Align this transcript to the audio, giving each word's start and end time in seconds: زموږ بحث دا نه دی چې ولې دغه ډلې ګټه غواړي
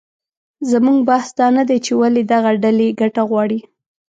زموږ 0.71 0.97
بحث 1.09 1.29
دا 1.39 1.47
نه 1.57 1.63
دی 1.69 1.77
چې 1.85 1.91
ولې 2.01 2.21
دغه 2.33 2.51
ډلې 2.63 2.87
ګټه 3.01 3.21
غواړي 3.29 3.59